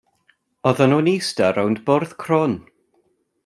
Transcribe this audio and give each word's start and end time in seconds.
Oddan 0.69 0.91
nhw'n 0.93 1.11
ista 1.11 1.51
rownd 1.51 1.83
bwrdd 1.91 2.17
crwn. 2.25 2.57